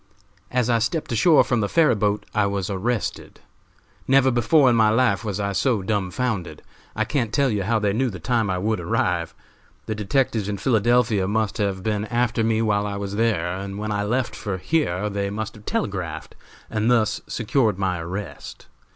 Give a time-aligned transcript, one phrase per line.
[0.49, 3.39] As I stepped ashore from the ferry boat I was arrested.
[4.07, 6.63] Never before in my life was I so dumbfounded.
[6.95, 9.35] I can't tell you how they knew the time I would arrive.
[9.85, 13.91] The detectives in Philadelphia must have been after me while I was there, and when
[13.91, 16.33] I left for here they must have telegraphed,
[16.67, 18.65] and thus secured my arrest.